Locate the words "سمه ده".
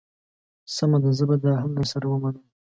0.75-1.09